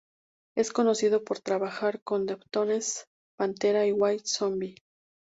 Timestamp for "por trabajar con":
1.23-2.25